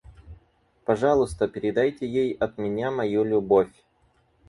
[0.83, 3.83] Пожалуйста, передайте ей от меня мою любовь.